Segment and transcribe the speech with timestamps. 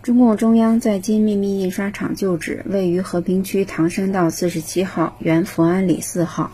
[0.00, 6.52] 中共中央在京秘密印刷厂旧址位于和平区唐山道四十七号，原福安里四号。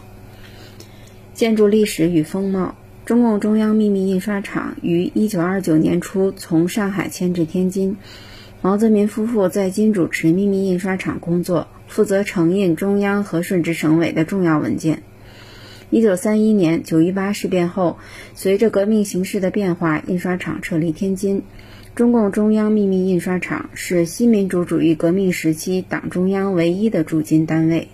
[1.35, 7.99] 建筑历史与风貌：中共中央秘密印刷厂于一九二九年初从上海迁至天津，
[8.63, 15.03] 毛泽民夫妇在京主持秘密印刷厂工作，负责承印中央和顺直省委的重要文件。
[15.91, 17.99] 一九三一年九一八事变后，
[18.35, 21.43] 随着革命形势的变化，印刷厂撤离天津。
[21.95, 27.89] 中共中央秘密印刷厂是新民主主义革命时期党中央唯一的驻京单位。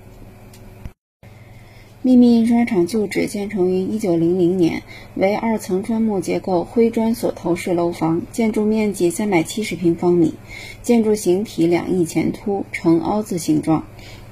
[2.01, 4.83] 秘密印刷厂旧址建成于一九零零年，
[5.17, 10.33] 为二层砖木结构灰砖锁头式楼房，建筑面积三百七十平方米，
[10.83, 13.85] 建筑形体两翼前凸，呈凹字形状，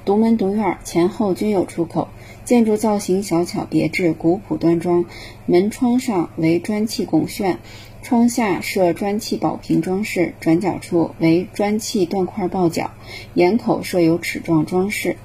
[0.03, 2.07] 独门独院，前后均有出口。
[2.49, 5.05] 建筑造型小巧别致，古朴端庄，
[5.45, 7.59] 门窗上为砖砌拱券。
[8.01, 12.89] 窗下设砖砌宝瓶装饰，转角处为砖砌断块抱角，
[13.35, 15.15] 檐口设有齿状装饰。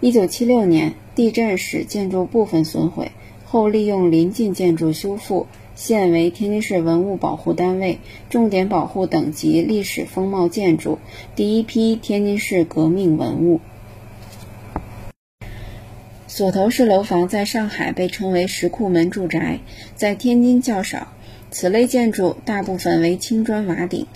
[0.00, 3.12] 一九七六年地震使建筑部分损毁，
[3.46, 10.98] 后利用临近建筑修复，现为天津市文物保护单位，重点保护等级历史风貌建筑，
[11.34, 13.62] 第一批天津市革命文物。
[16.36, 19.60] 锁头式楼房在上海被称为石库门住宅，
[19.94, 21.06] 在天津较少。
[21.52, 24.08] 此类建筑大部分为青砖瓦顶，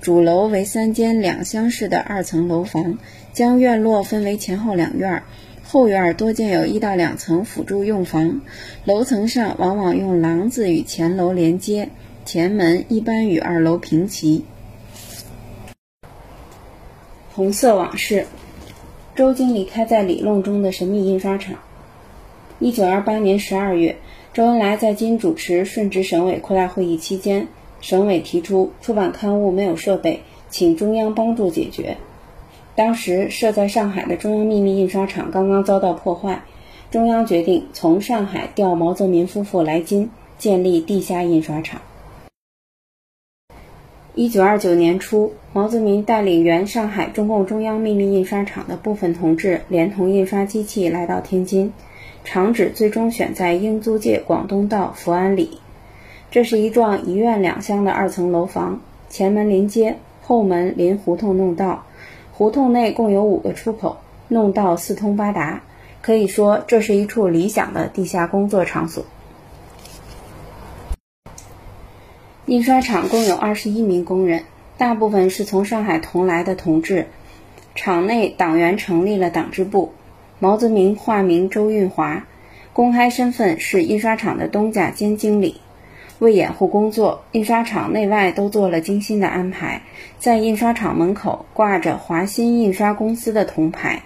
[0.00, 2.98] 主楼为三间两厢式的二层楼房，
[3.32, 5.22] 将院落分为前后两院，
[5.62, 8.40] 后院多建有一到两层辅助用房，
[8.84, 11.88] 楼层上往往用廊子与前楼连接，
[12.24, 14.44] 前门一般与二楼平齐。
[17.32, 18.26] 红色往事，
[19.20, 21.56] 周经理开在里弄中的神秘印刷厂。
[22.58, 23.96] 一九二八年十二月。
[24.32, 27.46] 周恩来在京主持顺直省委扩大会议期间，
[27.82, 31.98] 省委提出出版刊物没有设备，请中央帮助解决。
[32.74, 36.42] 当时设在上海的中央秘密印刷厂刚刚遭到破坏，
[36.90, 40.08] 中央决定从上海调毛泽民夫妇来京，
[40.38, 41.82] 建立地下印刷厂。
[44.16, 51.72] 一九二九年初，毛泽民带领原上海中共中央秘密印刷厂的部分同志，连同印刷机器来到天津。
[52.24, 55.60] 厂址最终选在英租界广东道福安里，
[56.28, 61.84] 这是一幢一院两厢的二层楼房，前门临街，后门临胡同弄道，
[62.32, 65.62] 胡同内共有五个出口，弄道四通八达，
[66.02, 69.04] 可以说这是一处理想的地下工作场所。
[72.50, 74.42] 印刷厂共有二十一名工人，
[74.76, 77.06] 大部分是从上海同来的同志，
[77.76, 79.92] 厂内党员成立了党支部。
[80.40, 82.26] 毛泽民化名周运华，
[82.72, 85.60] 公开身份是印刷厂的东家兼经理。
[86.18, 89.82] 为掩护工作，印刷厂内外都做了精心的安排。
[90.18, 94.02] 在印刷厂门口挂着华新印刷公司的铜牌，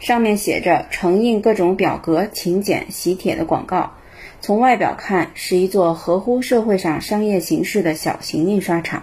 [0.00, 3.92] 上面写着承印各种表格、请柬、喜帖的广告。
[4.46, 9.02] 从外表看，是一座合乎社会上商业形式的小型印刷厂。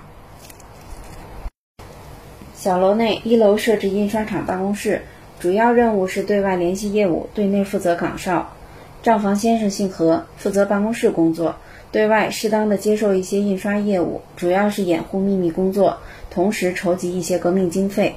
[2.56, 5.02] 小楼内，一楼设置印刷厂办公室。
[5.42, 8.54] 主要任务是对外联系业务，对内负责岗哨。
[9.02, 11.58] 账房先生姓何，负责办公室工作，
[11.92, 15.98] 对外适当的接受一些印刷业务，主要是掩护秘密工作，
[16.30, 18.16] 同时筹集一些革命经费。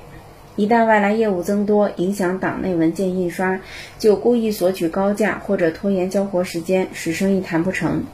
[0.56, 3.60] 一旦外来业务增多，影响党内文件印刷，
[3.98, 8.04] 就故意索取高价或者拖延交活时间，使生意谈不成。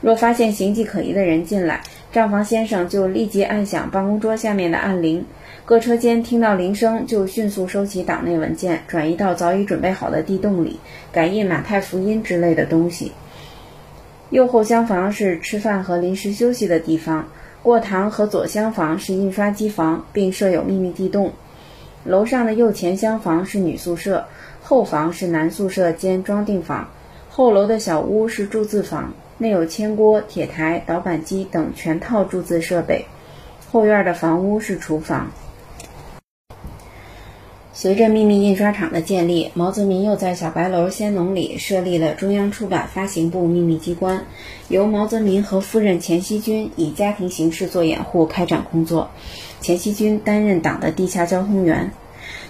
[0.00, 5.24] 若发现形迹可疑的人进来，账房先生就立即按响办公桌下面的按铃。
[5.64, 10.80] 各车间听到铃声，就迅速收起党内文件，转移到早已准备好的地洞里，
[11.12, 13.12] 改印马太福音之类的东西。
[14.30, 17.28] 右后厢房是吃饭和临时休息的地方，
[17.62, 21.32] 过堂和左厢房是印刷机房，并设有秘密地洞。
[22.08, 24.24] 楼上的右前厢房是女宿舍，
[24.62, 26.88] 后房是男宿舍兼装订房。
[27.28, 33.04] 后楼的小屋是铸字房，内有铅锅、铁台、导板机等全套铸字设备。
[33.70, 35.30] 后院的房屋是厨房。
[37.80, 44.24] 随着秘密印刷厂的建立，毛泽民又在小白楼仙农里设立了中央出版发行部秘密机关，
[44.66, 49.10] 由毛泽民和夫人钱希君以家庭形式做掩护开展工作。
[49.60, 51.92] 钱希君担任党的地下交通员。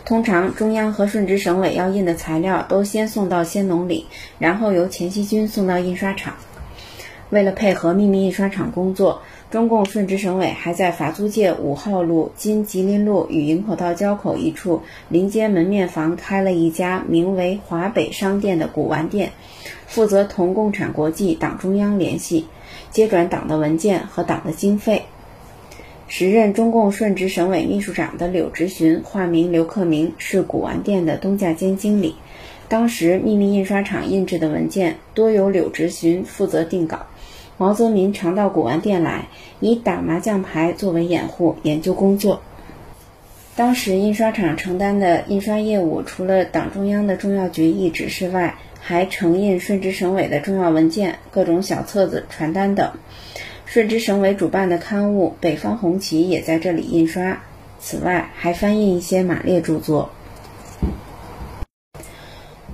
[0.06, 4.06] 通常中央和顺直省委要印的材料都先送到仙农里，
[4.38, 6.36] 然后由钱希君送到印刷厂。
[7.30, 9.22] 为了配合秘密印刷厂工作。
[9.50, 19.32] 中共顺直省委还在法租界五号路（今吉林路与营口道交口一处）临街门面房开了一家名为“华北商店”的古玩店，
[19.86, 22.46] 负责同共产国际党中央联系，
[22.90, 25.04] 接转党的文件和党的经费。
[26.08, 32.16] 时任中共顺直省委秘书长的柳直荀（化名刘克明）是古玩店的东家兼经理。
[32.68, 37.06] 当时秘密印刷厂印制的文件多由柳直荀负责定稿，
[37.58, 39.26] 毛泽民常到古玩店来，
[39.58, 42.40] 以打麻将牌作为掩护研究工作。
[43.56, 52.92] 当时印刷厂承担的印刷业务，除了党中央的重要决议指示外，还承印顺直省委的重要文件、各种小册子、传单等。
[53.66, 57.42] 顺直省委主办的刊物《北方红旗》也在这里印刷。
[57.80, 60.10] 此外，还翻印一些马列著作。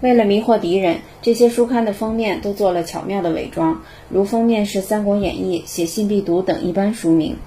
[0.04, 3.80] 为了迷惑敌人，这些书刊的封面都做了巧妙的伪装，
[4.10, 7.38] 如封面是《三国演义》《写信必读》等一般书名。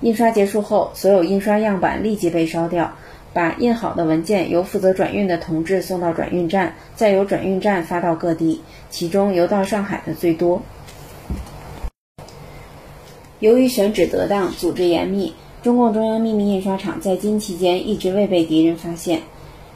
[0.00, 2.92] 印刷结束后，所有印刷样板立即被烧掉，
[3.32, 10.62] 把印好的文件由负责转运的同志送到转运站，再由转运站发到各地，其中邮到上海的最多。
[13.40, 19.22] 由于选址得当，组织严密，中共中央秘密印刷厂在金期间一直未被敌人发现。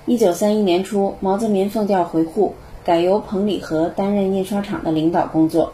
[0.06, 2.52] 一九三一年初，毛泽民奉调回沪，
[2.84, 5.72] 改由彭礼和担任印刷厂的领导工作。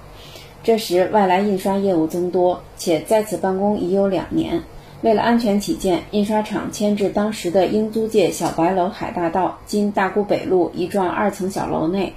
[0.62, 4.62] 这时，外来印刷业务增多，且在此办公已有两年。
[5.00, 12.14] 为了安全起见，印刷厂迁至当时的英租界小白楼海大道（今大沽北路）一幢二层小楼内，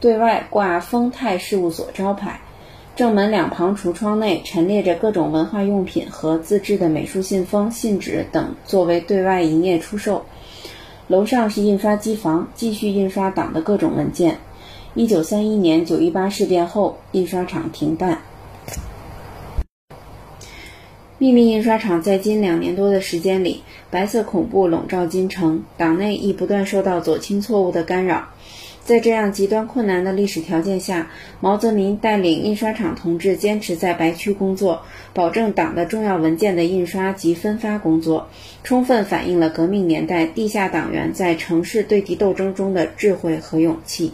[0.00, 2.40] 对外挂“丰泰事务所”招牌。
[2.96, 10.24] 正门两旁橱窗内陈列着各种文化用品和自制的美术信封、信纸等，作为对外营业出售。
[11.06, 14.38] 楼上是印刷机房，继续印刷党的各种文件。
[14.94, 18.22] 一九三一年九一八事变后，印刷厂停办。
[21.18, 28.30] 秘密印刷厂在近两年多的时间里，白色恐怖笼罩京城，党内亦不断受到左倾错误的干扰。
[28.84, 31.10] 在这样极端困难的历史条件下，
[31.40, 34.82] 毛泽民带领印刷厂同志坚持在白区工作，
[35.14, 38.28] 保证党的重要文件的印刷及分发工作，
[38.62, 44.12] 充分反映了革命年代地下党员在城市对敌斗争中的智慧和勇气。